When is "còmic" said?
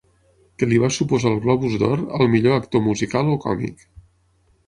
3.47-3.85